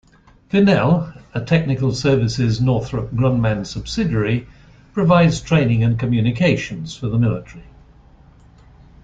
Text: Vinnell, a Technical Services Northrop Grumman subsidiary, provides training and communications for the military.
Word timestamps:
Vinnell, 0.49 1.13
a 1.35 1.41
Technical 1.41 1.93
Services 1.93 2.59
Northrop 2.59 3.11
Grumman 3.11 3.67
subsidiary, 3.67 4.47
provides 4.93 5.39
training 5.41 5.83
and 5.83 5.99
communications 5.99 6.97
for 6.97 7.05
the 7.07 7.19
military. 7.19 7.65